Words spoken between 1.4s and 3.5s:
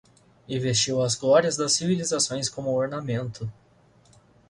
das civilizações como ornamento